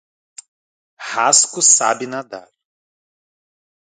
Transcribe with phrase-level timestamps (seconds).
[1.09, 2.49] Rasko sabe nadar.